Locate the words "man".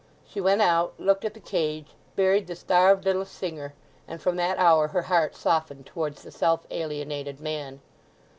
7.39-7.81